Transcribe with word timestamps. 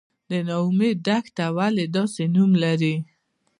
د 0.29 0.31
نا 0.47 0.55
امید 0.67 0.97
دښته 1.07 1.45
ولې 1.57 1.85
داسې 1.95 2.23
نوم 2.35 2.51
لري؟ 2.63 2.95